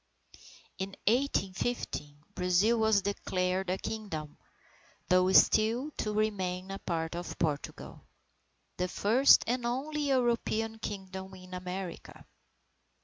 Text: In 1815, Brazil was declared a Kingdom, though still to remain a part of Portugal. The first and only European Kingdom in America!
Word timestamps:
In 0.79 0.95
1815, 1.05 2.23
Brazil 2.33 2.79
was 2.79 3.03
declared 3.03 3.69
a 3.69 3.77
Kingdom, 3.77 4.35
though 5.09 5.31
still 5.31 5.91
to 5.97 6.11
remain 6.11 6.71
a 6.71 6.79
part 6.79 7.13
of 7.15 7.37
Portugal. 7.37 8.01
The 8.77 8.87
first 8.87 9.43
and 9.45 9.63
only 9.63 10.07
European 10.07 10.79
Kingdom 10.79 11.35
in 11.35 11.53
America! 11.53 12.25